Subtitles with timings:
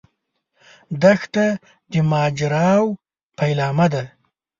[1.01, 1.47] دښته
[1.91, 2.97] د ماجراوو
[3.37, 4.03] پیلامه ده.